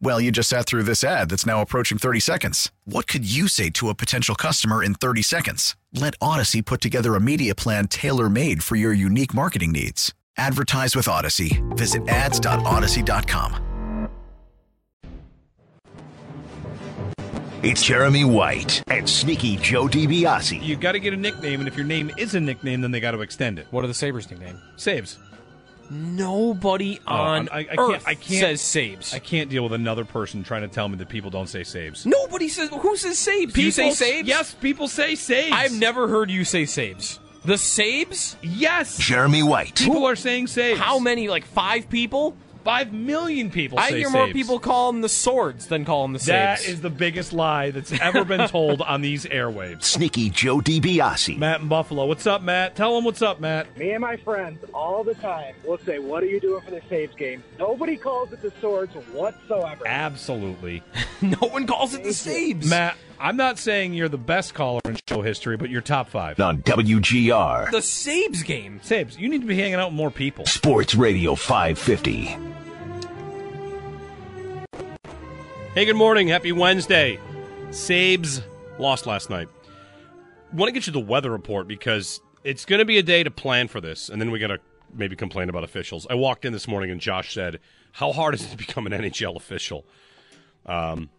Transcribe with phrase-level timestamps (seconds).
[0.00, 2.70] Well, you just sat through this ad that's now approaching 30 seconds.
[2.84, 5.76] What could you say to a potential customer in 30 seconds?
[5.92, 10.12] Let Odyssey put together a media plan tailor made for your unique marketing needs.
[10.36, 11.62] Advertise with Odyssey.
[11.70, 14.08] Visit ads.odyssey.com.
[17.62, 20.62] It's Jeremy White and Sneaky Joe DiBiase.
[20.62, 23.00] You've got to get a nickname, and if your name is a nickname, then they
[23.00, 23.66] got to extend it.
[23.70, 24.60] What are the Sabres nickname?
[24.76, 25.16] Saves.
[25.90, 29.14] Nobody Oh, on I, I earth can't, I can't, says Sabes.
[29.14, 32.06] I can't deal with another person trying to tell me that people don't say saves.
[32.06, 32.70] Nobody says.
[32.70, 33.52] Who says Sabes?
[33.52, 34.26] Do you say People- Sabes?
[34.26, 35.52] Yes, people say saves.
[35.52, 37.18] I've never heard you say Sabes.
[37.44, 38.36] The Sabes?
[38.42, 38.96] Yes.
[38.98, 39.74] Jeremy White.
[39.76, 40.80] People are saying saves.
[40.80, 41.28] How many?
[41.28, 42.36] Like five people?
[42.64, 46.14] Five million people I say hear more people call them the swords than call them
[46.14, 46.68] the That Sabes.
[46.68, 49.82] is the biggest lie that's ever been told on these airwaves.
[49.84, 51.36] Sneaky Joe DiBiase.
[51.36, 52.06] Matt in Buffalo.
[52.06, 52.74] What's up, Matt?
[52.74, 53.76] Tell them what's up, Matt.
[53.76, 56.80] Me and my friends all the time will say, "What are you doing for the
[56.88, 59.86] saves game?" Nobody calls it the swords whatsoever.
[59.86, 60.82] Absolutely.
[61.20, 62.66] no one calls it the Sabes.
[62.68, 66.40] Matt, I'm not saying you're the best caller in show history, but you're top five.
[66.40, 67.70] On WGR.
[67.70, 68.80] The Sabes game.
[68.82, 70.46] Sabes, you need to be hanging out with more people.
[70.46, 72.53] Sports Radio 550.
[75.74, 76.28] Hey, good morning.
[76.28, 77.18] Happy Wednesday.
[77.70, 78.40] Sabes
[78.78, 79.48] lost last night.
[80.52, 83.30] Want to get you the weather report because it's going to be a day to
[83.32, 84.60] plan for this, and then we got to
[84.94, 86.06] maybe complain about officials.
[86.08, 87.58] I walked in this morning and Josh said,
[87.90, 89.84] "How hard is it to become an NHL official?"
[90.64, 91.10] Um,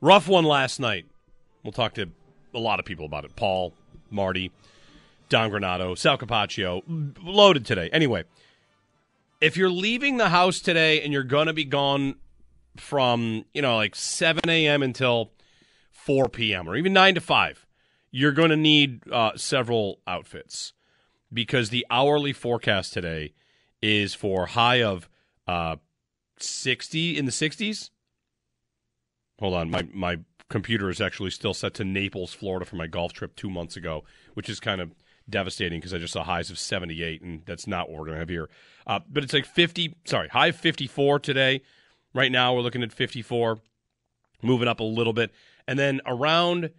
[0.00, 1.06] rough one last night.
[1.62, 2.10] We'll talk to
[2.52, 3.36] a lot of people about it.
[3.36, 3.72] Paul,
[4.10, 4.50] Marty,
[5.28, 6.82] Don Granato, Sal Capaccio,
[7.22, 7.88] loaded today.
[7.92, 8.24] Anyway,
[9.40, 12.16] if you're leaving the house today and you're going to be gone
[12.76, 14.82] from you know like 7 a.m.
[14.82, 15.32] until
[15.90, 16.68] 4 p.m.
[16.68, 17.66] or even 9 to 5,
[18.10, 20.72] you're going to need uh, several outfits
[21.32, 23.32] because the hourly forecast today
[23.80, 25.08] is for high of
[25.46, 25.76] uh,
[26.38, 27.90] 60 in the 60s.
[29.38, 30.18] Hold on, my my
[30.48, 34.04] computer is actually still set to Naples, Florida for my golf trip two months ago,
[34.34, 34.94] which is kind of
[35.28, 38.20] devastating because I just saw highs of 78, and that's not what we're going to
[38.20, 38.50] have here.
[38.86, 41.62] Uh, but it's like 50, sorry, high of 54 today.
[42.14, 43.60] Right now, we're looking at 54,
[44.42, 45.32] moving up a little bit.
[45.66, 46.70] And then around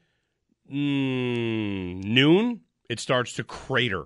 [0.72, 4.06] mm, noon, it starts to crater.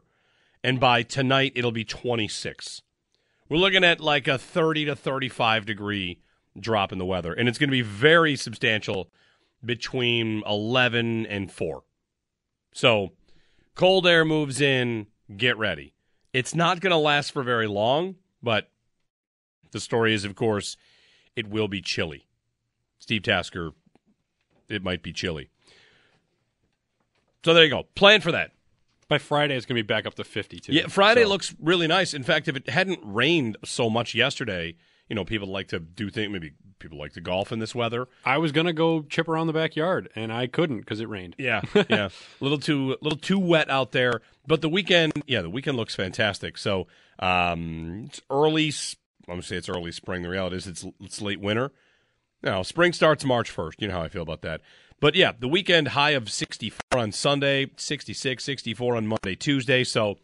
[0.63, 2.81] And by tonight, it'll be 26.
[3.49, 6.19] We're looking at like a 30 to 35 degree
[6.59, 7.33] drop in the weather.
[7.33, 9.09] And it's going to be very substantial
[9.63, 11.83] between 11 and 4.
[12.73, 13.13] So
[13.75, 15.93] cold air moves in, get ready.
[16.33, 18.69] It's not going to last for very long, but
[19.71, 20.77] the story is, of course,
[21.37, 22.25] it will be chilly.
[22.99, 23.71] Steve Tasker,
[24.67, 25.49] it might be chilly.
[27.45, 27.83] So there you go.
[27.95, 28.51] Plan for that.
[29.07, 30.73] By Friday, it's going to be back up to 52.
[30.73, 32.13] Yeah, Friday So- looks really nice.
[32.13, 34.75] In fact, if it hadn't rained so much yesterday,
[35.07, 36.29] you know, people like to do things.
[36.29, 38.09] Maybe people like to golf in this weather.
[38.25, 41.35] I was going to go chip around the backyard, and I couldn't because it rained.
[41.37, 42.09] Yeah, yeah,
[42.41, 44.21] a little too, a little too wet out there.
[44.45, 46.57] But the weekend, yeah, the weekend looks fantastic.
[46.57, 46.87] So
[47.19, 48.73] um, it's early.
[49.27, 50.21] I'm gonna say it's early spring.
[50.21, 51.71] The reality is it's it's late winter.
[52.43, 53.73] Now spring starts March 1st.
[53.79, 54.61] You know how I feel about that.
[54.99, 59.83] But yeah, the weekend high of 64 on Sunday, 66, 64 on Monday, Tuesday.
[59.83, 60.17] So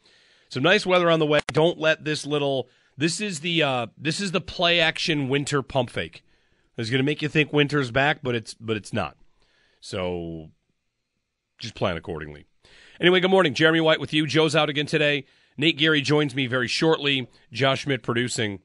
[0.50, 1.42] some nice weather on the way.
[1.48, 2.70] Don't let this little.
[2.98, 6.24] This is the uh, this is the play action winter pump fake.
[6.78, 9.18] It's going to make you think winter's back, but it's but it's not.
[9.80, 10.50] So
[11.60, 12.46] just plan accordingly.
[13.00, 13.54] Anyway, good morning.
[13.54, 14.26] Jeremy White with you.
[14.26, 15.26] Joe's out again today.
[15.58, 17.28] Nate Geary joins me very shortly.
[17.52, 18.60] Josh Schmidt producing,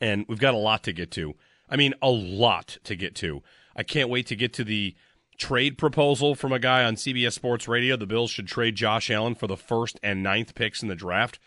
[0.00, 1.34] and we've got a lot to get to.
[1.68, 3.42] I mean, a lot to get to.
[3.76, 4.94] I can't wait to get to the
[5.36, 7.96] trade proposal from a guy on CBS Sports Radio.
[7.96, 11.38] The Bills should trade Josh Allen for the first and ninth picks in the draft.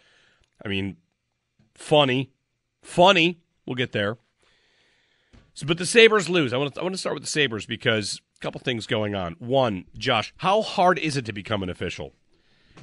[0.64, 0.98] I mean,
[1.76, 2.32] funny,
[2.82, 3.42] funny.
[3.66, 4.18] We'll get there.
[5.54, 6.54] So, but the Sabres lose.
[6.54, 9.16] I want to, I want to start with the Sabres because a couple things going
[9.16, 9.36] on.
[9.40, 12.14] One, Josh, how hard is it to become an official?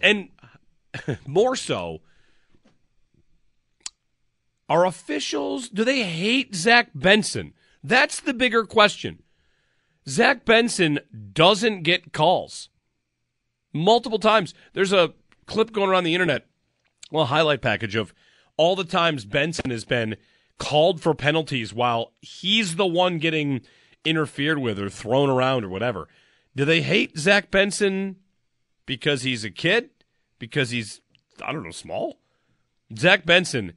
[0.03, 0.29] And
[1.27, 2.03] more so,
[4.69, 7.55] are officials, do they hate Zach Benson?
[7.83, 9.23] That's the bigger question.
[10.07, 11.01] Zach Benson
[11.33, 12.69] doesn't get calls
[13.73, 14.55] multiple times.
[14.73, 15.15] There's a
[15.47, 16.47] clip going around the internet,
[17.13, 18.13] a highlight package of
[18.57, 20.17] all the times Benson has been
[20.59, 23.63] called for penalties while he's the one getting
[24.05, 26.09] interfered with or thrown around or whatever.
[26.57, 28.17] Do they hate Zach Benson
[28.87, 29.91] because he's a kid?
[30.39, 31.01] Because he's,
[31.45, 32.19] I don't know, small?
[32.97, 33.75] Zach Benson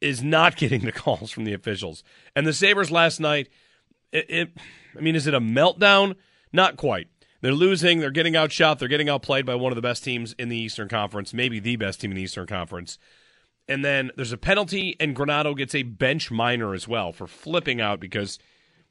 [0.00, 2.02] is not getting the calls from the officials.
[2.34, 3.48] And the Sabres last night,
[4.12, 4.50] it, it,
[4.96, 6.16] I mean, is it a meltdown?
[6.52, 7.08] Not quite.
[7.40, 8.00] They're losing.
[8.00, 8.78] They're getting outshot.
[8.78, 11.76] They're getting outplayed by one of the best teams in the Eastern Conference, maybe the
[11.76, 12.98] best team in the Eastern Conference.
[13.68, 17.80] And then there's a penalty, and Granato gets a bench minor as well for flipping
[17.80, 18.38] out because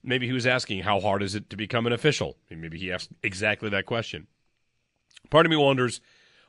[0.03, 2.37] maybe he was asking, how hard is it to become an official?
[2.49, 4.27] maybe he asked exactly that question.
[5.29, 6.01] Part of me wonders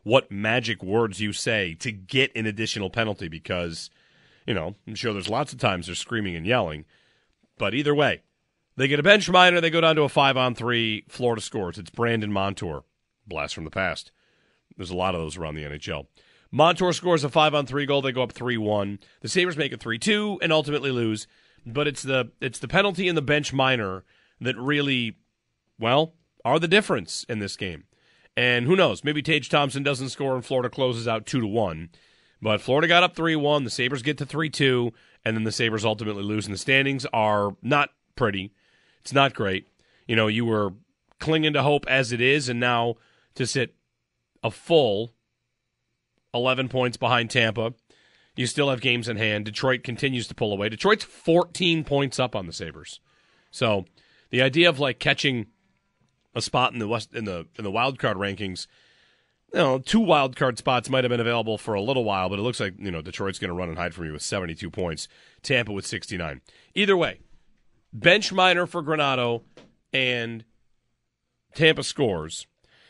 [0.03, 3.91] what magic words you say to get an additional penalty because,
[4.47, 6.85] you know, I'm sure there's lots of times they're screaming and yelling.
[7.59, 8.23] But either way,
[8.77, 11.05] they get a bench minor, they go down to a five on three.
[11.09, 11.79] Florida scores.
[11.79, 12.85] It's Brandon Montour.
[13.27, 14.11] Blast from the past.
[14.77, 16.07] There's a lot of those around the NHL.
[16.51, 18.03] Montour scores a five on three goal.
[18.03, 18.99] They go up three one.
[19.21, 21.27] The Sabres make it three two and ultimately lose.
[21.67, 24.05] But it's the it's the penalty and the bench minor
[24.41, 25.17] that really,
[25.79, 26.15] well,
[26.45, 27.85] are the difference in this game.
[28.37, 29.05] And who knows?
[29.05, 31.91] Maybe Tage Thompson doesn't score and Florida closes out two to one.
[32.45, 33.65] But Florida got up three one.
[33.65, 34.93] The Sabres get to three two,
[35.25, 36.45] and then the Sabres ultimately lose.
[36.45, 38.53] And the standings are not pretty.
[39.01, 39.67] It's not great.
[40.07, 40.75] You know, you were
[41.19, 42.97] clinging to hope as it is, and now
[43.37, 43.75] to sit
[44.43, 45.15] a full
[46.35, 47.73] 11 points behind Tampa.
[48.37, 49.47] You still have games in hand.
[49.47, 50.69] Detroit continues to pull away.
[50.69, 53.01] Detroit's 14 points up on the Sabres.
[53.51, 53.87] So
[54.29, 55.47] the idea of like catching
[56.35, 58.67] a spot in the west in the in the wild card rankings,
[59.55, 62.41] you know, two wild card spots might have been available for a little while, but
[62.41, 64.69] it looks like you know Detroit's going to run and hide from you with 72
[64.69, 65.07] points.
[65.43, 66.41] Tampa with 69.
[66.75, 67.21] Either way,
[67.93, 69.43] bench minor for Granato,
[69.93, 70.45] and
[71.55, 72.49] Tampa scores.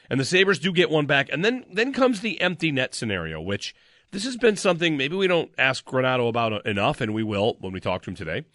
[0.08, 1.28] And the Sabres do get one back.
[1.30, 3.74] And then then comes the empty net scenario, which
[4.10, 7.74] this has been something maybe we don't ask Granato about enough, and we will when
[7.74, 8.46] we talk to him today,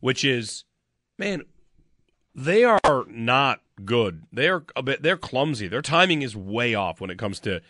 [0.00, 0.64] which is,
[1.18, 1.42] man,
[2.34, 4.24] they are not good.
[4.32, 5.68] They're a bit they're clumsy.
[5.68, 7.60] Their timing is way off when it comes to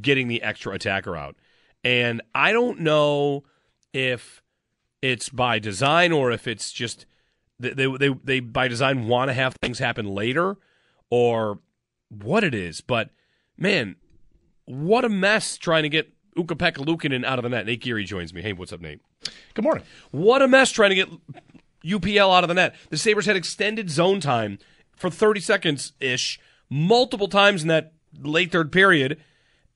[0.00, 1.36] getting the extra attacker out.
[1.82, 3.44] And I don't know
[3.92, 4.42] if
[5.02, 7.06] it's by design or if it's just
[7.58, 10.56] they they they, they by design want to have things happen later
[11.10, 11.58] or
[12.08, 13.10] what it is, but
[13.56, 13.96] man,
[14.64, 17.66] what a mess trying to get Ukko-Pekka Luukkonen out of the net.
[17.66, 18.42] Nate Geary joins me.
[18.42, 19.00] Hey, what's up, Nate?
[19.54, 19.84] Good morning.
[20.10, 21.08] What a mess trying to get
[21.84, 22.74] UPL out of the net.
[22.90, 24.58] The Sabres had extended zone time
[25.00, 26.38] for 30 seconds ish,
[26.68, 29.18] multiple times in that late third period.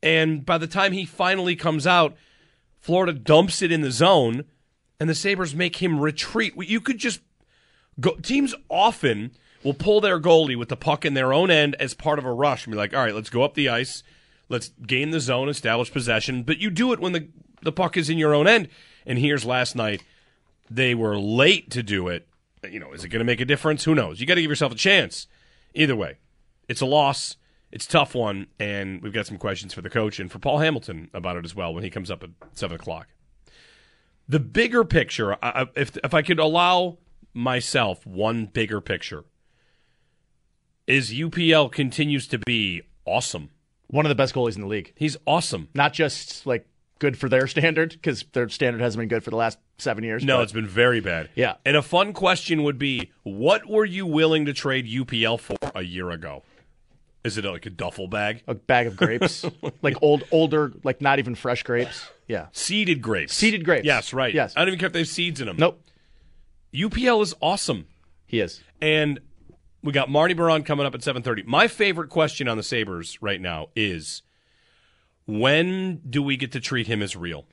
[0.03, 2.15] And by the time he finally comes out,
[2.79, 4.45] Florida dumps it in the zone,
[5.01, 6.53] and the Sabres make him retreat.
[6.59, 7.21] You could just
[7.99, 8.17] go.
[8.17, 9.31] Teams often
[9.63, 12.33] will pull their goalie with the puck in their own end as part of a
[12.33, 14.03] rush and be like, all right, let's go up the ice,
[14.51, 16.43] let's gain the zone, establish possession.
[16.43, 17.29] But you do it when the,
[17.63, 18.69] the puck is in your own end.
[19.07, 20.05] And here's last night,
[20.71, 22.29] they were late to do it.
[22.73, 23.85] You know, is it going to make a difference?
[23.85, 24.21] Who knows?
[24.21, 25.27] You got to give yourself a chance.
[25.75, 26.19] Either way,
[26.69, 27.37] it's a loss.
[27.73, 30.59] It's a tough one, and we've got some questions for the coach and for Paul
[30.59, 33.09] Hamilton about it as well when he comes up at seven o'clock.
[34.29, 35.37] The bigger picture,
[35.75, 36.99] if if I could allow
[37.33, 39.25] myself one bigger picture,
[40.87, 43.51] is UPL continues to be awesome.
[43.89, 44.93] One of the best goalies in the league.
[44.97, 45.69] He's awesome.
[45.75, 46.67] Not just like
[46.99, 50.25] good for their standard, because their standard hasn't been good for the last seven years.
[50.25, 51.31] No, but, it's been very bad.
[51.35, 51.55] Yeah.
[51.65, 55.83] And a fun question would be what were you willing to trade UPL for a
[55.83, 56.43] year ago?
[57.25, 58.43] Is it like a duffel bag?
[58.47, 59.47] A bag of grapes,
[59.83, 62.07] like old, older, like not even fresh grapes.
[62.29, 63.35] Yeah, seeded grapes.
[63.35, 63.87] Seeded grapes.
[63.87, 64.33] Yes, right.
[64.35, 64.53] Yes.
[64.55, 65.57] I don't even care if they have seeds in them.
[65.59, 65.83] Nope.
[66.75, 67.87] UPL is awesome.
[68.27, 68.63] He is.
[68.81, 69.21] And
[69.83, 71.47] we got Marty Biron coming up at 7:30.
[71.47, 74.23] My favorite question on the Sabres right now is
[75.27, 77.45] when do we get to treat him as real?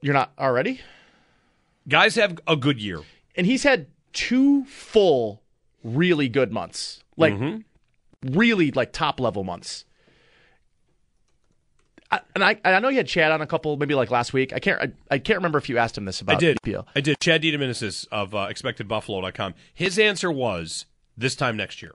[0.00, 0.80] You're not already?
[1.88, 3.00] Guys have a good year.
[3.36, 5.42] And he's had two full
[5.84, 7.02] really good months.
[7.16, 8.34] Like Mm-hmm.
[8.36, 9.84] really like top level months.
[12.10, 14.52] I, and I, I know you had Chad on a couple, maybe like last week.
[14.52, 16.58] I can't, I, I can't remember if you asked him this about I did.
[16.62, 16.84] UPL.
[16.94, 17.18] I did.
[17.20, 19.54] Chad DeDominicis of uh, expectedbuffalo.com.
[19.72, 20.84] His answer was
[21.16, 21.94] this time next year.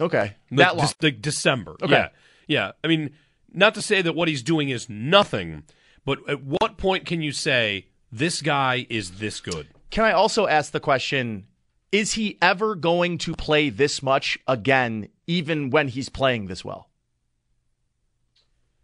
[0.00, 0.88] Okay, Like, that long.
[1.00, 1.76] Like December.
[1.82, 1.92] Okay.
[1.92, 2.08] Yeah.
[2.46, 2.72] Yeah.
[2.82, 3.10] I mean,
[3.52, 5.64] not to say that what he's doing is nothing,
[6.04, 9.68] but at what point can you say this guy is this good?
[9.90, 11.46] Can I also ask the question:
[11.92, 16.90] Is he ever going to play this much again, even when he's playing this well?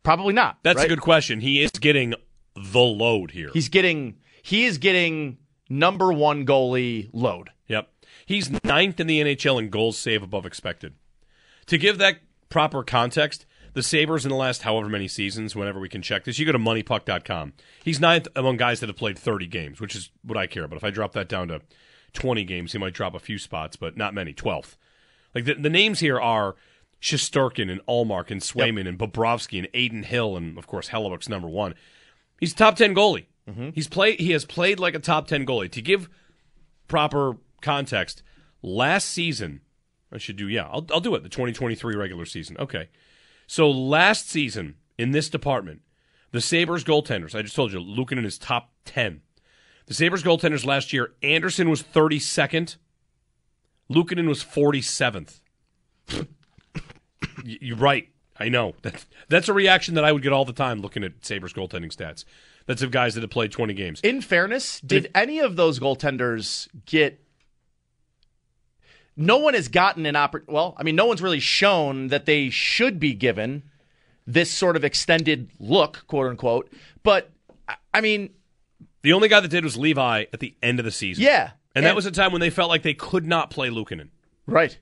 [0.03, 0.59] Probably not.
[0.63, 0.87] That's right?
[0.87, 1.41] a good question.
[1.41, 2.15] He is getting
[2.55, 3.51] the load here.
[3.53, 5.39] He's getting he is getting
[5.69, 7.51] number one goalie load.
[7.69, 7.89] Yep.
[8.27, 10.95] He's ninth in the NHL in goals save above expected.
[11.67, 15.89] To give that proper context, the Sabres in the last however many seasons, whenever we
[15.89, 17.55] can check this, you go to moneypuck.com.
[17.85, 20.77] He's ninth among guys that have played 30 games, which is what I care about.
[20.77, 21.63] If I drop that down to
[22.13, 24.77] 20 games, he might drop a few spots, but not many, 12th.
[25.35, 26.57] Like the, the names here are
[27.01, 31.49] Shesterkin and Ullmark and Swayman and Bobrovsky and Adin Hill and of course Hellebuyck's number
[31.49, 31.75] one.
[32.39, 33.27] He's a top 10 goalie.
[33.49, 33.71] Mm-hmm.
[33.75, 34.21] He's played.
[34.21, 35.71] He has played like a top 10 goalie.
[35.73, 36.09] To give
[36.87, 38.23] proper context,
[38.63, 39.63] last season,
[40.13, 42.57] I should do, yeah, I'll, I'll do it, the 2023 regular season.
[42.59, 42.89] Okay.
[43.53, 45.83] So last season in this department,
[46.31, 49.21] the Sabres goaltenders, I just told you, Luukkonen is top 10.
[49.85, 52.77] The Sabres goaltenders last year, Anderson was 32nd,
[53.91, 55.41] Luukkonen was 47th.
[57.45, 58.09] You're right.
[58.41, 58.73] I know.
[58.83, 61.95] That's, that's a reaction that I would get all the time looking at Sabres goaltending
[61.95, 62.25] stats.
[62.65, 64.01] That's of guys that have played 20 games.
[64.01, 67.23] In fairness, did any of those goaltenders get?
[69.17, 72.49] No one has gotten an oppor- Well, I mean, no one's really shown that they
[72.51, 73.63] should be given
[74.27, 76.71] this sort of extended look, quote unquote.
[77.03, 77.31] But
[77.95, 78.31] I- mean,
[79.03, 81.25] The only guy that did was Levi at the end of the season.
[81.25, 84.09] yeah, And, that was a time when they felt like they could not play Luukkonen.
[84.47, 84.79] right,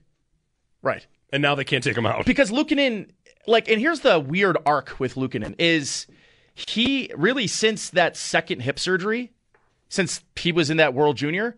[0.81, 1.05] right.
[1.33, 2.25] And now they can't take him out.
[2.25, 3.09] because Luukkonen,
[3.47, 6.05] like, and here's the weird arc with Luukkonen is
[6.53, 9.31] he really since that second hip surgery,
[9.89, 11.57] since he was in that World Junior,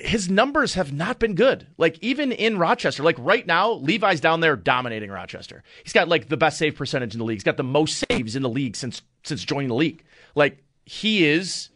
[0.00, 1.66] his numbers have not been good.
[1.76, 5.62] Like even in Rochester, like right now, Levi's down there dominating Rochester.
[5.84, 7.36] He's got like the best save percentage in the league.
[7.36, 10.02] He's got the most saves in the league since since joining the league.
[10.34, 11.68] Like he is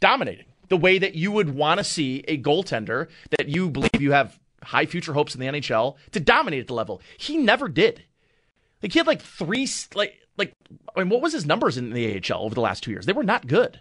[0.00, 3.08] dominating the way that you would want to see a goaltender
[3.38, 6.74] that you believe you have high future hopes in the NHL to dominate at the
[6.74, 7.00] level.
[7.18, 8.02] He never did.
[8.82, 10.52] Like he had like three like like
[10.96, 13.06] I mean what was his numbers in the AHL over the last 2 years?
[13.06, 13.80] They were not good.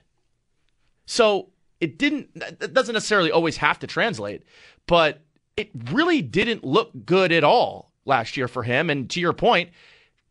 [1.06, 1.50] So
[1.82, 4.44] it didn't that doesn't necessarily always have to translate,
[4.88, 5.22] but
[5.58, 9.70] it really didn't look good at all last year for him and to your point,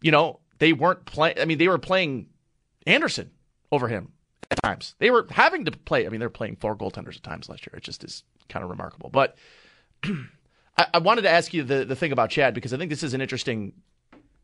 [0.00, 2.28] you know, they weren't playing I mean they were playing
[2.86, 3.30] Anderson
[3.70, 4.12] over him
[4.50, 4.94] at times.
[4.98, 6.06] They were having to play.
[6.06, 7.74] I mean, they're playing four goaltenders at times last year.
[7.76, 9.10] It just is kind of remarkable.
[9.10, 9.36] But
[10.04, 13.02] I, I wanted to ask you the, the thing about Chad because I think this
[13.02, 13.72] is an interesting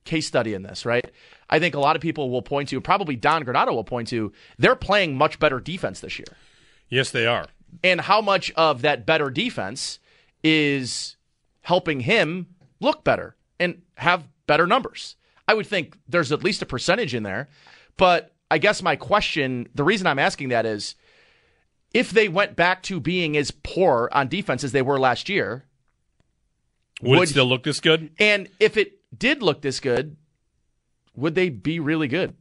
[0.04, 1.10] case study in this, right?
[1.48, 4.32] I think a lot of people will point to, probably Don Granato will point to,
[4.58, 6.26] they're playing much better defense this year.
[6.94, 7.46] Yes, they are.
[7.82, 9.98] And how much of that better defense
[10.44, 11.16] is
[11.62, 12.46] helping him
[12.80, 15.16] look better and have better numbers?
[15.48, 17.48] I would think there's at least a percentage in there.
[17.96, 20.94] But I guess my question, the reason I'm asking that is
[21.92, 25.64] if they went back to being as poor on defense as they were last year,
[27.02, 28.10] Would, Would- it still look this good?
[28.18, 30.16] and if it did look this good,
[31.16, 32.34] would they be really good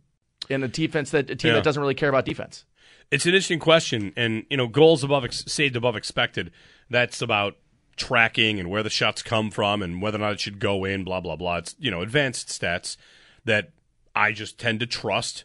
[0.50, 1.56] in a defense that a team Yeah.
[1.56, 2.66] that doesn't really care about defense?
[3.14, 6.52] It's an interesting question, and you know, goals above ex- saved above expected.
[6.90, 7.58] That's about
[7.96, 11.04] tracking and where the shots come from and whether or not it should go in.
[11.04, 11.58] Blah blah blah.
[11.58, 12.98] It's you know advanced stats
[13.46, 13.70] that
[14.16, 15.44] I just tend to trust.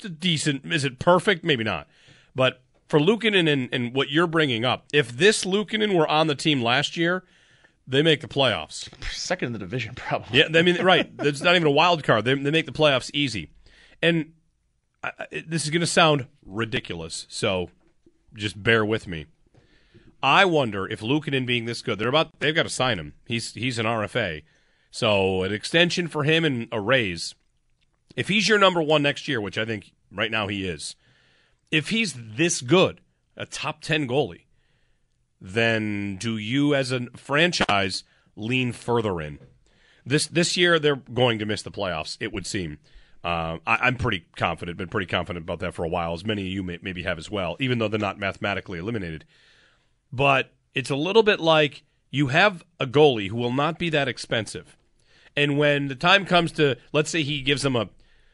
[0.00, 0.72] It's decent.
[0.72, 1.44] Is it perfect?
[1.44, 1.86] Maybe not.
[2.34, 6.34] But for Luukkonen and, and what you're bringing up, if this Luukkonen were on the
[6.34, 7.22] team last year,
[7.86, 8.88] they make the playoffs.
[9.12, 10.40] Second in the division, probably.
[10.40, 11.08] Yeah, I mean, right.
[11.20, 12.24] It's not even a wild card.
[12.24, 13.50] They, they make the playoffs easy.
[14.02, 14.32] And
[15.02, 15.10] I,
[15.46, 17.70] this is going to sound ridiculous, so
[18.34, 19.26] just bear with me.
[20.22, 23.14] I wonder if Luukkonen being this good, they're about they've got to sign him.
[23.26, 24.42] He's he's an RFA,
[24.90, 27.34] so an extension for him and a raise.
[28.14, 30.94] If he's your number one next year, which I think right now he is,
[31.70, 33.00] if he's this good,
[33.36, 34.44] a top ten goalie,
[35.40, 38.04] then do you as a franchise
[38.36, 39.40] lean further in?
[40.06, 42.16] This this year they're going to miss the playoffs.
[42.20, 42.78] It would seem.
[43.24, 44.76] Uh, I, I'm pretty confident.
[44.78, 47.18] Been pretty confident about that for a while, as many of you may, maybe have
[47.18, 47.56] as well.
[47.60, 49.24] Even though they're not mathematically eliminated,
[50.12, 54.08] but it's a little bit like you have a goalie who will not be that
[54.08, 54.76] expensive,
[55.36, 57.88] and when the time comes to, let's say he gives them a,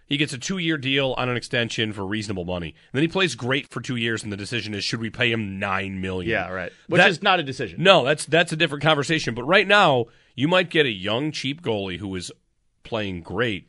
[0.06, 3.08] he gets a two year deal on an extension for reasonable money, and then he
[3.08, 6.30] plays great for two years, and the decision is should we pay him nine million?
[6.30, 6.72] Yeah, right.
[6.88, 7.82] Which That- is not a decision.
[7.82, 9.34] No, that's that's a different conversation.
[9.34, 12.32] But right now, you might get a young, cheap goalie who is
[12.84, 13.68] playing great.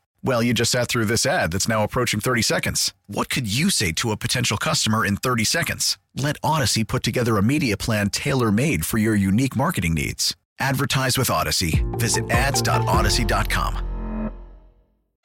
[0.23, 2.93] Well, you just sat through this ad that's now approaching 30 seconds.
[3.07, 5.97] What could you say to a potential customer in 30 seconds?
[6.15, 10.35] Let Odyssey put together a media plan tailor made for your unique marketing needs.
[10.59, 11.83] Advertise with Odyssey.
[11.93, 14.31] Visit ads.odyssey.com.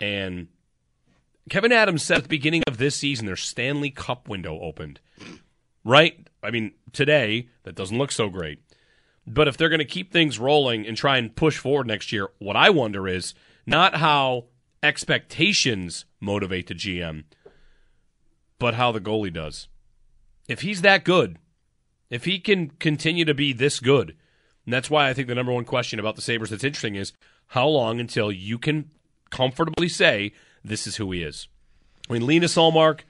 [0.00, 0.48] And
[1.50, 5.00] Kevin Adams said at the beginning of this season their Stanley Cup window opened.
[5.84, 6.26] Right?
[6.42, 8.60] I mean, today, that doesn't look so great.
[9.26, 12.28] But if they're going to keep things rolling and try and push forward next year,
[12.38, 13.34] what I wonder is
[13.66, 14.46] not how
[14.86, 17.24] expectations motivate the GM,
[18.58, 19.68] but how the goalie does.
[20.48, 21.38] If he's that good,
[22.08, 24.16] if he can continue to be this good,
[24.64, 27.12] and that's why I think the number one question about the Sabres that's interesting is
[27.48, 28.90] how long until you can
[29.30, 30.32] comfortably say
[30.64, 31.48] this is who he is.
[32.08, 33.00] I mean, Linus Ullmark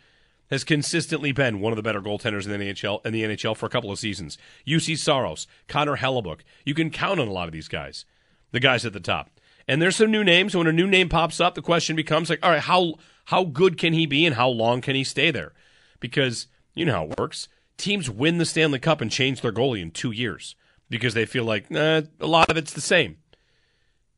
[0.50, 3.66] has consistently been one of the better goaltenders in the NHL in the NHL for
[3.66, 4.38] a couple of seasons.
[4.66, 6.40] Juuse Saros, Connor Hellebuyck.
[6.64, 8.06] You can count on a lot of these guys,
[8.52, 9.30] the guys at the top.
[9.68, 10.56] And there's some new names.
[10.56, 12.94] When a new name pops up, the question becomes like, all right, how
[13.26, 15.52] how good can he be and how long can he stay there?
[15.98, 17.48] Because you know how it works.
[17.76, 20.54] Teams win the Stanley Cup and change their goalie in two years
[20.88, 23.18] because they feel like nah, a lot of it's the same.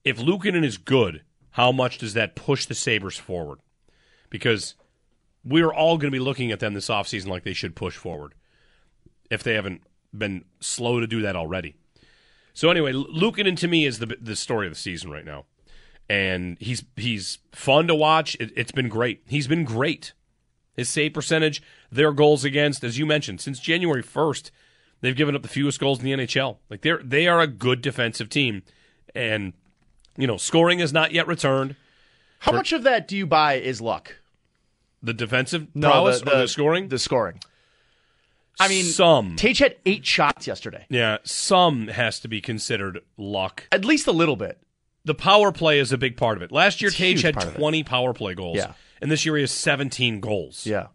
[0.04, 3.60] If Luukkonen is good, how much does that push the Sabres forward?
[4.30, 4.74] Because
[5.44, 8.34] we're all going to be looking at them this offseason like they should push forward
[9.30, 9.82] if they haven't
[10.16, 11.74] been slow to do that already.
[12.58, 15.44] So anyway, Luukkonen to me is the the story of the season right now,
[16.10, 18.36] and he's he's fun to watch.
[18.40, 19.22] It, it's been great.
[19.28, 20.12] He's been great.
[20.74, 21.62] His save percentage,
[21.92, 24.50] their goals against, as you mentioned, since January first,
[25.02, 26.56] they've given up the fewest goals in the NHL.
[26.68, 28.64] Like they're they are a good defensive team,
[29.14, 29.52] and
[30.16, 31.76] you know scoring has not yet returned.
[32.40, 34.16] How much of that do you buy is luck?
[35.00, 36.88] The defensive No, prowess the, or the- the scoring?
[36.88, 37.38] The scoring.
[38.60, 39.36] I mean, some.
[39.36, 40.86] Tage had eight shots yesterday.
[40.88, 43.64] yeah, some has to be considered luck.
[43.72, 44.60] At least a little bit.
[45.04, 46.52] The power play is a big part of it.
[46.52, 47.58] Last year, It's Tage had part of it.
[47.58, 48.56] 20 power play goals.
[48.58, 48.72] Yeah.
[49.00, 50.66] And this year he has 17 goals.
[50.66, 50.88] Yeah.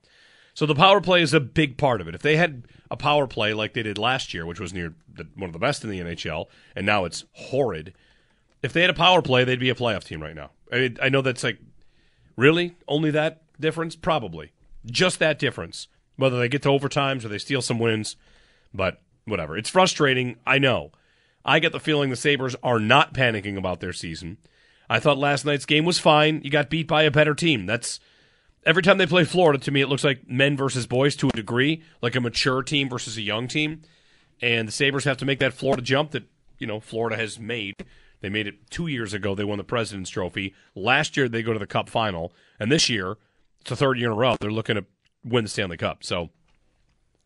[0.54, 2.14] So the power play is a big part of it.
[2.14, 5.26] If they had a power play like they did last year, which was near the,
[5.36, 6.46] one of the best in the NHL,
[6.76, 7.94] and now it's horrid,
[8.62, 10.52] if they had a power play, they'd be a playoff team right now.
[10.72, 11.58] I, I know that's like,
[12.38, 12.76] really?
[12.88, 13.96] Only that difference?
[13.96, 14.52] Probably.
[14.86, 15.88] Just that difference.
[16.16, 18.16] Whether they get to overtimes or they steal some wins,
[18.74, 19.58] but whatever.
[19.58, 20.38] It's frustrating.
[20.46, 20.92] I know.
[21.46, 24.38] I get the feeling the Sabres are not panicking about their season.
[24.90, 26.42] I thought last night's game was fine.
[26.44, 27.66] You got beat by a better team.
[27.66, 28.00] That's
[28.66, 31.32] every time they play Florida, to me, it looks like men versus boys to a
[31.32, 33.82] degree, like a mature team versus a young team.
[34.42, 36.24] And the Sabres have to make that Florida jump that,
[36.60, 37.76] you know, Florida has made.
[38.22, 39.36] They made it two years ago.
[39.36, 40.54] They won the President's Trophy.
[40.76, 42.34] Last year, they go to the Cup final.
[42.60, 43.18] And this year,
[43.62, 44.86] it's the third year in a row, they're looking to
[45.26, 46.04] win the Stanley Cup.
[46.04, 46.30] So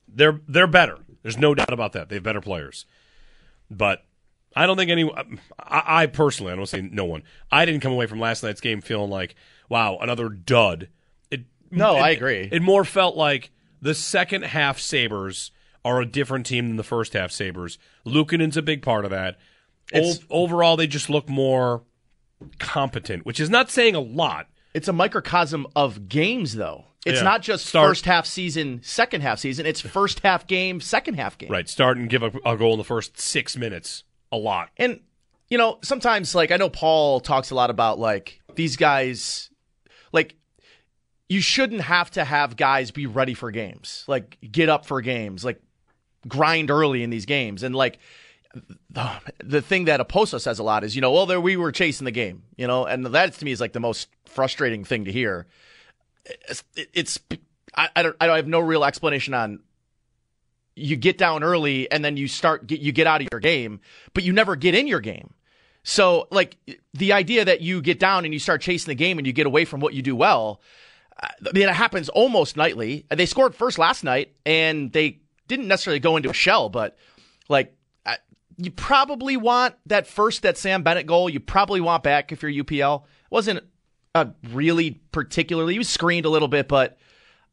[0.08, 0.98] they're they're better.
[1.24, 2.10] There's no doubt about that.
[2.10, 2.86] They have better players.
[3.70, 4.04] But
[4.56, 5.12] I don't think any.
[5.60, 8.62] I, I personally, I don't say no one, I didn't come away from last night's
[8.62, 9.36] game feeling like,
[9.70, 10.88] wow, another dud.
[11.30, 12.48] It, No, it- I agree.
[12.52, 15.52] It more felt like the second half Sabres
[15.86, 17.78] are a different team than the first half Sabres.
[18.06, 19.38] Luukkonen's a big part of that.
[19.94, 21.84] O- overall, they just look more
[22.60, 24.48] competent, which is not saying a lot.
[24.74, 26.86] It's a microcosm of games, though.
[27.08, 27.24] It's Yeah.
[27.24, 29.66] not just Start- first half season, second half season.
[29.66, 31.50] It's first half game, second half game.
[31.50, 31.68] Right.
[31.70, 34.04] Start and give a, a goal in the first six minutes.
[34.32, 34.70] A lot.
[34.78, 35.00] And
[35.50, 39.50] you know, sometimes like I know Paul talks a lot about like these guys
[40.12, 40.36] like
[41.30, 44.04] you shouldn't have to have guys be ready for games.
[44.08, 45.62] Like get up for games, like
[46.28, 47.64] grind early in these games.
[47.64, 48.00] And like
[48.90, 49.12] the,
[49.44, 52.06] the thing that Okposo says a lot is, you know, well there we were chasing
[52.06, 55.12] the game, you know, and that to me is like the most frustrating thing to
[55.12, 55.48] hear.
[56.94, 57.20] It's,
[57.76, 59.60] I, I don't I have no real explanation on
[60.76, 63.80] you get down early and then you start get, you get out of your game,
[64.14, 65.34] but you never get in your game.
[65.84, 66.58] So like
[66.94, 69.48] the idea that you get down and you start chasing the game and you get
[69.48, 70.62] away from what you do well,
[71.20, 73.06] I mean it happens almost nightly.
[73.10, 76.98] They scored first last night and they didn't necessarily go into a shell, but
[77.50, 77.74] like
[78.58, 81.30] you probably want that first that Sam Bennett goal.
[81.30, 83.04] You probably want back if you're UPL.
[83.04, 83.64] It wasn't
[84.22, 85.74] a really particularly.
[85.74, 86.98] He was screened a little bit, but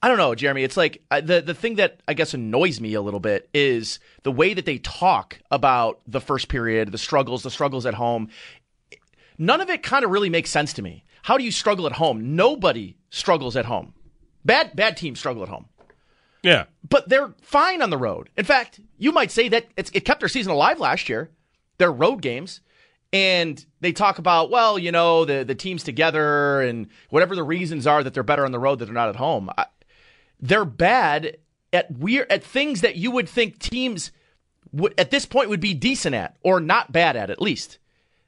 [0.03, 0.64] I don't know, Jeremy.
[0.64, 3.98] It's like uh, the the thing that I guess annoys me a little bit is
[4.22, 8.29] the way that they talk about the first period, the struggles, the struggles at home.
[9.38, 11.05] None of it kind of really makes sense to me.
[11.22, 12.37] How do you struggle at home?
[12.37, 13.94] Nobody struggles at home.
[14.44, 15.66] Bad bad teams struggle at home.
[16.42, 16.64] Yeah.
[16.87, 18.29] but they're fine on the road.
[18.37, 21.31] In fact, you might say that it's, it kept their season alive last year,
[21.79, 22.61] their road games.
[23.14, 27.87] And they talk about, well, you know, the, the team's together and whatever the reasons
[27.87, 29.50] are that they're better on the road that they're not at home.
[29.57, 29.66] I,
[30.40, 31.37] they're bad
[31.72, 34.11] at weird at things that you would think teams
[34.72, 37.79] would at this point would be decent at or not bad at at least.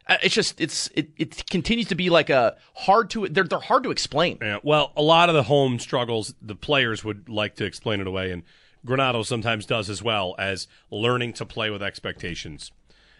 [0.06, 3.58] Uh, It's just it's it, it continues to be like a hard to they're they're
[3.58, 4.38] hard to explain.
[4.40, 8.06] Yeah, well, a lot of the home struggles, the players would like to explain it
[8.06, 8.44] away, and
[8.86, 12.70] Granato sometimes does as well as learning to play with expectations.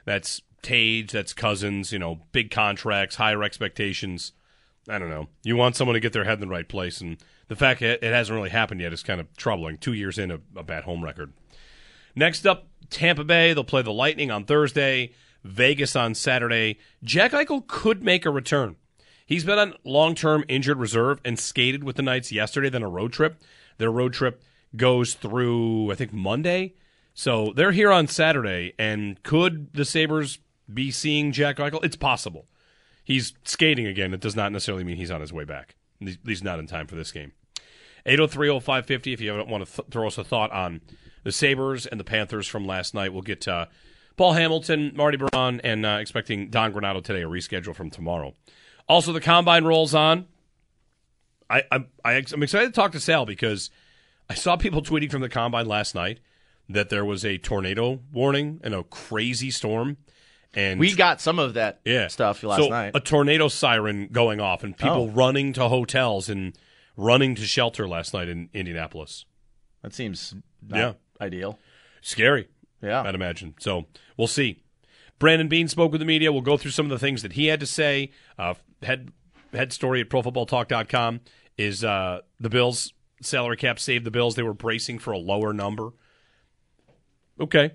[0.05, 4.33] That's Tage, that's Cozens, you know, big contracts, higher expectations.
[4.89, 5.29] I don't know.
[5.43, 8.05] You want someone to get their head in the right place, and the fact that
[8.05, 9.79] it hasn't really happened yet is kind of troubling.
[9.79, 11.33] Two years in, a, a bad home record.
[12.15, 13.53] Next up, Tampa Bay.
[13.53, 15.13] They'll play the Lightning on Thursday,
[15.45, 16.79] Vegas on Saturday.
[17.03, 18.77] Jack Eichel could make a return.
[19.27, 22.89] He's been on long term injured reserve and skated with the Knights yesterday, then a
[22.89, 23.43] road trip.
[23.79, 24.43] Their road trip
[24.77, 26.75] goes through, I think, Monday.
[27.13, 28.75] So they're here on Saturday.
[28.79, 30.39] And could the Sabres
[30.73, 31.85] be seeing Jack Eichel?
[31.85, 32.47] It's possible.
[33.05, 34.13] He's skating again.
[34.13, 36.87] It does not necessarily mean he's on his way back, at least not in time
[36.87, 37.33] for this game.
[38.07, 40.81] 8030550 if you want to th- throw us a thought on
[41.25, 43.13] the Sabres and the Panthers from last night.
[43.13, 43.67] We'll get uh,
[44.17, 48.35] Paul Hamilton, Marty Biron, and uh, expecting Don Granato today, a reschedule from tomorrow.
[48.89, 50.27] Also, the combine rolls on.
[51.51, 53.71] I, I'm, I, I'm excited to talk to Sal because
[54.31, 56.21] I saw people tweeting from the combine last night
[56.69, 59.97] that there was a tornado warning and a crazy storm.
[60.57, 62.09] And We got some of that yeah.
[62.09, 62.93] stuff last so night.
[62.95, 65.09] A tornado siren going off and people Oh.
[65.11, 66.57] running to hotels and
[66.97, 69.27] running to shelter last night in Indianapolis.
[69.83, 70.35] that seems
[70.67, 70.93] not Yeah.
[71.25, 71.59] ideal.
[72.01, 72.49] Scary,
[72.83, 73.03] Yeah.
[73.03, 73.55] I'd imagine.
[73.61, 74.63] So we'll see.
[75.21, 76.33] Brandon Beane spoke with the media.
[76.33, 78.11] We'll go through some of the things that he had to say.
[78.39, 79.13] Uh, head
[79.53, 81.21] head story at ProFootballTalk.com
[81.57, 82.93] is uh, the Bills
[83.23, 84.35] salary cap saved the Bills.
[84.35, 85.91] They were bracing for a lower number.
[87.41, 87.73] Okay.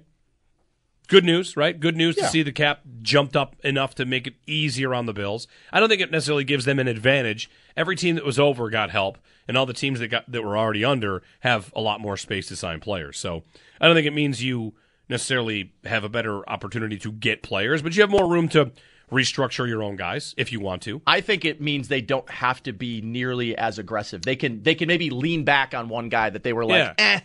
[1.12, 1.78] Good news, right?
[1.78, 5.14] Good news to see the cap jumped up enough to make it easier on the
[5.14, 5.46] Bills.
[5.74, 7.50] I don't think it necessarily gives them an advantage.
[7.76, 10.58] Every team that was over got help, and all the teams that got that were
[10.58, 13.20] already under have a lot more space to sign players.
[13.20, 13.44] So
[13.82, 14.74] I don't think it means you
[15.10, 18.72] necessarily have a better opportunity to get players, but you have more room to
[19.12, 21.02] restructure your own guys if you want to.
[21.06, 24.22] I think it means they don't have to be nearly as aggressive.
[24.22, 26.94] They can they can maybe lean back on one guy that they were like, Yeah.
[26.98, 27.20] eh,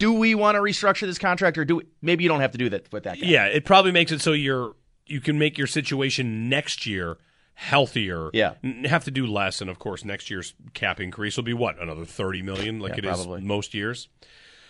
[0.00, 2.58] do we want to restructure this contract or do we, maybe you don't have to
[2.58, 3.26] do that with that guy.
[3.26, 4.74] Yeah, it probably makes it so you're
[5.06, 7.18] you can make your situation next year
[7.54, 8.30] healthier.
[8.32, 8.54] Yeah.
[8.86, 12.04] Have to do less, and of course, next year's cap increase will be what another
[12.04, 13.40] thirty million, like Yeah, it is probably.
[13.42, 14.08] most years.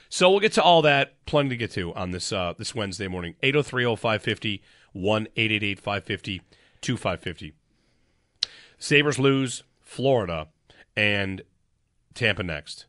[0.09, 1.25] So we'll get to all that.
[1.25, 3.37] Plenty to get to on this uh, this Wednesday morning.
[3.45, 4.61] 803-0550,
[4.97, 7.53] 1-888-550-2550.
[8.79, 10.49] Sabres lose Florida
[10.97, 11.43] and
[12.15, 12.87] Tampa next.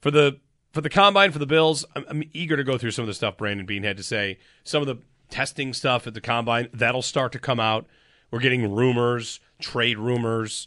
[0.00, 0.40] For the
[0.74, 3.14] for the combine for the Bills, I'm, I'm eager to go through some of the
[3.14, 4.38] stuff Brandon Beane had to say.
[4.64, 4.98] Some of the
[5.30, 7.86] testing stuff at the combine that'll start to come out.
[8.32, 10.66] We're getting rumors, trade rumors.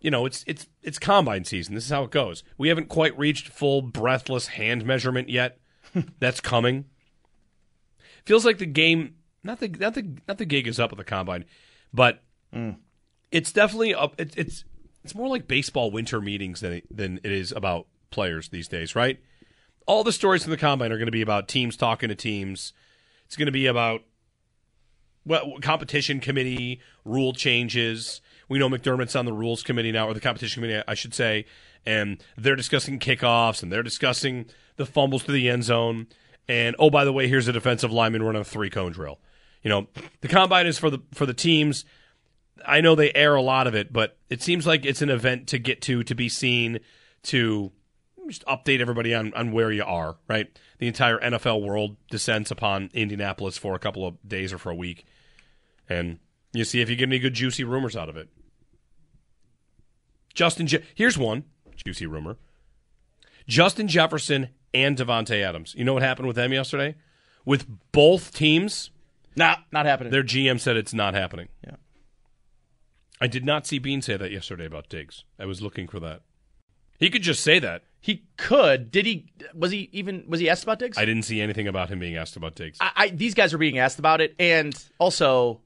[0.00, 1.74] You know, it's it's it's combine season.
[1.74, 2.44] This is how it goes.
[2.56, 5.58] We haven't quite reached full breathless hand measurement yet.
[6.20, 6.84] That's coming.
[8.24, 11.04] Feels like the game, not the not the not the gig is up at the
[11.04, 11.44] combine,
[11.92, 12.22] but
[12.54, 12.76] mm.
[13.32, 14.14] it's definitely up.
[14.18, 14.64] It's it's
[15.02, 18.94] it's more like baseball winter meetings than it, than it is about players these days,
[18.94, 19.18] right?
[19.86, 22.72] All the stories from the combine are going to be about teams talking to teams.
[23.26, 24.02] It's going to be about
[25.24, 28.20] well, competition committee rule changes.
[28.48, 31.46] We know McDermott's on the rules committee now, or the competition committee, I should say,
[31.86, 36.08] and they're discussing kickoffs and they're discussing the fumbles to the end zone.
[36.48, 39.20] And oh, by the way, here's a defensive lineman running a three cone drill.
[39.62, 39.86] You know,
[40.20, 41.84] the combine is for the for the teams.
[42.66, 45.48] I know they air a lot of it, but it seems like it's an event
[45.48, 46.80] to get to, to be seen,
[47.24, 47.72] to
[48.28, 50.46] just update everybody on, on where you are, right?
[50.78, 54.74] The entire NFL world descends upon Indianapolis for a couple of days or for a
[54.74, 55.04] week.
[55.88, 56.18] And
[56.52, 58.28] you see if you get any good juicy rumors out of it.
[60.34, 61.44] Justin, Je- here's one
[61.76, 62.36] juicy rumor
[63.46, 65.74] Justin Jefferson and Davante Adams.
[65.76, 66.94] You know what happened with them yesterday?
[67.44, 68.90] With both teams,
[69.36, 70.12] Nah, not happening.
[70.12, 71.48] their GM said it's not happening.
[71.66, 71.76] Yeah.
[73.20, 75.24] I did not see Beane say that yesterday about Diggs.
[75.38, 76.22] I was looking for that.
[76.98, 77.82] He could just say that.
[78.02, 78.90] He could.
[78.90, 79.32] Did he?
[79.54, 80.24] Was he even?
[80.26, 80.98] Was he asked about Diggs?
[80.98, 82.78] I didn't see anything about him being asked about Diggs.
[82.80, 85.60] I, I these guys are being asked about it, and also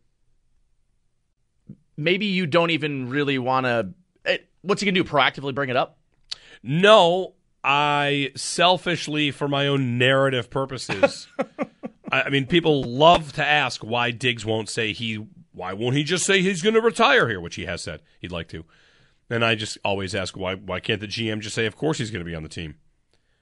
[1.97, 3.89] maybe you don't even really want to.
[4.27, 5.09] Eh, what's he gonna do?
[5.09, 5.99] Proactively bring it up?
[6.63, 7.33] No,
[7.65, 11.29] I selfishly, for my own narrative purposes,
[12.13, 15.27] I, I mean, people love to ask why Diggs won't say he.
[15.53, 18.31] Why won't he just say he's going to retire here, which he has said he'd
[18.31, 18.67] like to?
[19.29, 20.55] And I just always ask why.
[20.55, 22.77] Why can't the GM just say, of course he's going to be on the team,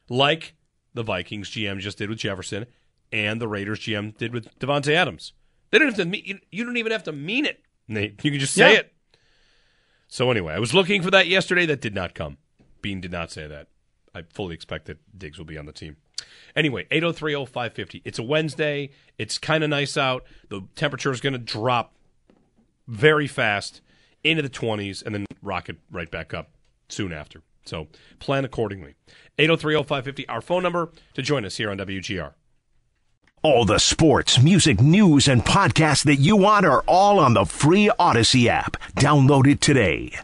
[0.08, 0.54] like
[0.94, 2.66] the Vikings GM just did with Jefferson
[3.12, 5.32] and the Raiders GM did with Davante Adams.
[5.70, 6.04] They don't have to.
[6.06, 7.60] mean- You, you don't even have to mean it.
[7.86, 8.24] Nate.
[8.24, 8.78] You can just say Yeah.
[8.80, 8.92] it.
[10.08, 11.66] So anyway, I was looking for that yesterday.
[11.66, 12.38] That did not come.
[12.80, 13.68] Beane did not say that.
[14.14, 15.96] I fully expect that Diggs will be on the team.
[16.54, 18.00] Anyway, 8030550.
[18.04, 18.90] It's a Wednesday.
[19.18, 20.24] It's kind of nice out.
[20.50, 21.94] The temperature is going to drop
[22.86, 23.80] very fast
[24.24, 26.50] into the 20s and then rocket right back up
[26.88, 27.42] soon after.
[27.64, 28.94] So plan accordingly.
[29.38, 32.32] 8030550, our phone number to join us here on WGR.
[33.42, 37.90] All the sports, music, news, and podcasts that you want are all on the free
[37.98, 38.78] Odyssey app.
[38.96, 40.18] Download it today.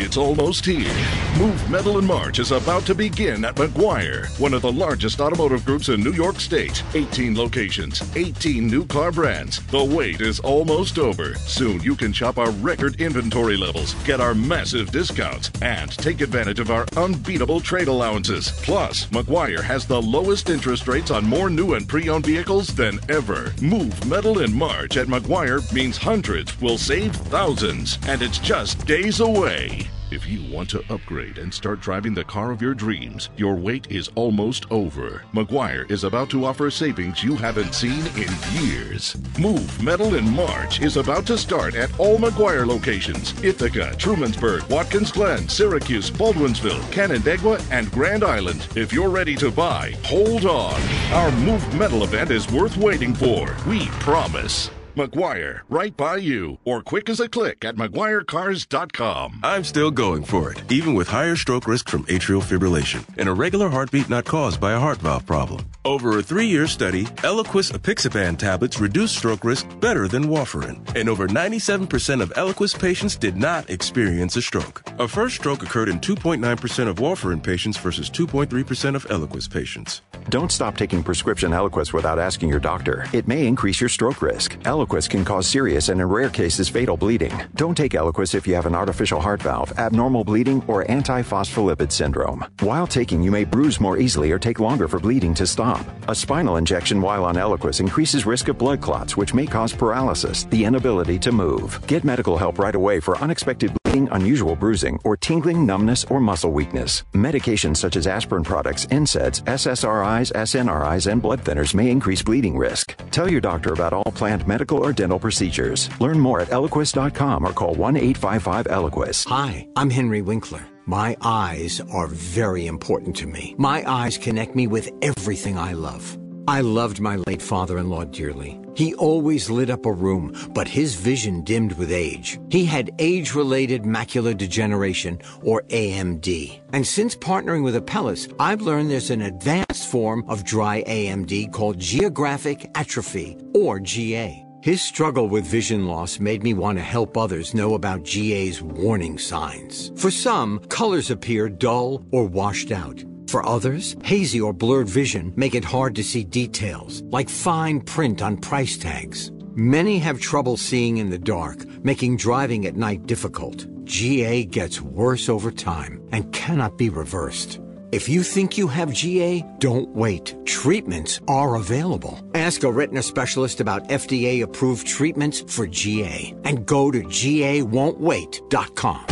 [0.00, 0.94] It's almost here.
[1.38, 5.64] Move Metal in March is about to begin at Maguire, one of the largest automotive
[5.64, 6.84] groups in New York State.
[6.94, 9.60] 18 locations, 18 new car brands.
[9.66, 11.34] The wait is almost over.
[11.34, 16.60] Soon you can shop our record inventory levels, get our massive discounts, and take advantage
[16.60, 18.52] of our unbeatable trade allowances.
[18.62, 23.52] Plus, Maguire has the lowest interest rates on more new and pre-owned vehicles than ever.
[23.60, 29.18] Move Metal in March at Maguire means hundreds will save thousands, and it's just days
[29.18, 29.87] away.
[30.10, 33.90] If you want to upgrade and start driving the car of your dreams, your wait
[33.90, 35.22] is almost over.
[35.34, 39.14] Maguire is about to offer savings you haven't seen in years.
[39.38, 45.12] Move Metal in March is about to start at all Maguire locations Ithaca, Trumansburg, Watkins
[45.12, 48.66] Glen, Syracuse, Baldwinsville, Canandaigua, and Grand Island.
[48.74, 50.80] If you're ready to buy, hold on.
[51.12, 53.54] Our Move Metal event is worth waiting for.
[53.66, 54.70] We promise.
[54.98, 59.38] Maguire, right by you, or quick as a click at MaguireCars.com.
[59.44, 63.32] I'm still going for it, even with higher stroke risk from atrial fibrillation and a
[63.32, 65.64] regular heartbeat not caused by a heart valve problem.
[65.84, 71.28] Over a three-year study, Eliquis apixaban tablets reduced stroke risk better than warfarin, and over
[71.28, 74.82] 97% of Eliquis patients did not experience a stroke.
[74.98, 80.02] A first stroke occurred in 2.9% of warfarin patients versus 2.3% of Eliquis patients.
[80.28, 83.06] Don't stop taking prescription Eliquis without asking your doctor.
[83.12, 84.58] It may increase your stroke risk.
[84.64, 87.32] Eliquis can cause serious and in rare cases fatal bleeding.
[87.54, 92.44] Don't take Eliquis if you have an artificial heart valve, abnormal bleeding, or antiphospholipid syndrome.
[92.60, 95.86] While taking, you may bruise more easily or take longer for bleeding to stop.
[96.08, 100.44] A spinal injection while on Eliquis increases risk of blood clots, which may cause paralysis,
[100.44, 101.78] the inability to move.
[101.86, 103.77] Get medical help right away for unexpected
[104.12, 107.04] unusual bruising, or tingling, numbness, or muscle weakness.
[107.14, 112.96] Medications such as aspirin products, NSAIDs, SSRIs, SNRIs, and blood thinners may increase bleeding risk.
[113.10, 115.88] Tell your doctor about all planned medical or dental procedures.
[116.00, 119.26] Learn more at eliquis.com or call 1 855 Eliquis.
[119.28, 120.66] Hi, I'm Henry Winkler.
[120.86, 123.54] My eyes are very important to me.
[123.58, 126.16] My eyes connect me with everything I love.
[126.48, 128.58] I loved my late father in law dearly.
[128.74, 132.40] He always lit up a room, but his vision dimmed with age.
[132.48, 136.58] He had age related macular degeneration, or AMD.
[136.72, 141.78] And since partnering with Apellis, I've learned there's an advanced form of dry AMD called
[141.78, 144.42] geographic atrophy, or GA.
[144.62, 149.18] His struggle with vision loss made me want to help others know about GA's warning
[149.18, 149.92] signs.
[149.96, 153.04] For some, colors appear dull or washed out.
[153.28, 158.22] For others, hazy or blurred vision make it hard to see details, like fine print
[158.22, 159.30] on price tags.
[159.54, 163.66] Many have trouble seeing in the dark, making driving at night difficult.
[163.84, 167.60] GA gets worse over time and cannot be reversed.
[167.92, 170.34] If you think you have GA, don't wait.
[170.46, 172.18] Treatments are available.
[172.34, 179.04] Ask a retina specialist about FDA approved treatments for GA and go to GAWon'tWait.com.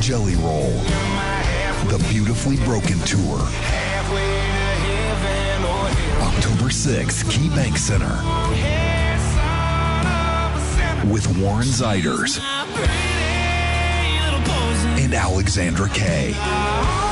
[0.00, 1.09] Jelly Roll.
[1.90, 3.40] The Beautifully Broken Tour.
[6.22, 8.14] October 6th, Key Bank Center.
[11.12, 12.38] With Warren Zeiders
[15.00, 16.32] and Alexandra Kay.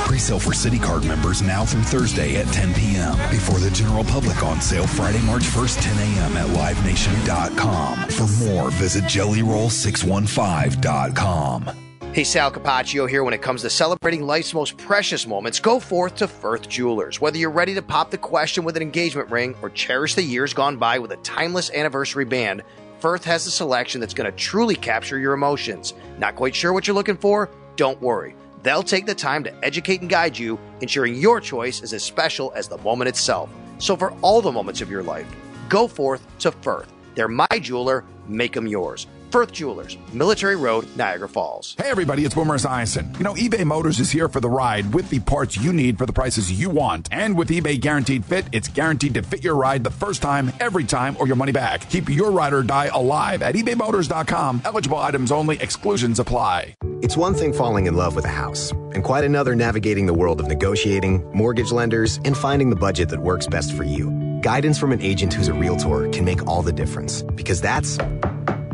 [0.06, 3.16] Pre-sale for Citi Card members now through Thursday at 10 p.m.
[3.32, 6.36] Before the general public on sale Friday, March 1st, 10 a.m.
[6.36, 8.10] at livenation.com.
[8.10, 11.87] For more, visit jellyroll615.com.
[12.18, 13.22] Hey, Sal Capaccio here.
[13.22, 17.20] When it comes to celebrating life's most precious moments, go forth to Firth Jewelers.
[17.20, 20.52] Whether you're ready to pop the question with an engagement ring or cherish the years
[20.52, 22.64] gone by with a timeless anniversary band,
[22.98, 25.94] Firth has a selection that's going to truly capture your emotions.
[26.18, 27.50] Not quite sure what you're looking for?
[27.76, 28.34] Don't worry.
[28.64, 32.52] They'll take the time to educate and guide you, ensuring your choice is as special
[32.56, 33.48] as the moment itself.
[33.78, 35.32] So, for all the moments of your life,
[35.68, 36.92] go forth to Firth.
[37.14, 39.06] They're my jeweler, make them yours.
[39.30, 41.76] Firth Jewelers, Military Road, Niagara Falls.
[41.76, 43.14] Hey everybody, it's Boomer Esiason.
[43.18, 46.06] You know, eBay Motors is here for the ride with the parts you need for
[46.06, 47.10] the prices you want.
[47.12, 50.84] And with eBay Guaranteed Fit, it's guaranteed to fit your ride the first time, every
[50.84, 51.88] time, or your money back.
[51.90, 54.62] Keep your ride or die alive at ebaymotors.com.
[54.64, 56.74] Eligible items only, exclusions apply.
[57.02, 60.40] It's one thing falling in love with a house, and quite another navigating the world
[60.40, 64.10] of negotiating, mortgage lenders, and finding the budget that works best for you.
[64.40, 67.98] Guidance from an agent who's a realtor can make all the difference, because that's